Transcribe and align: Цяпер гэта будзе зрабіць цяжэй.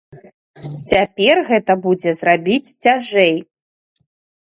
Цяпер 0.91 1.35
гэта 1.51 1.77
будзе 1.85 2.17
зрабіць 2.23 2.75
цяжэй. 2.83 3.35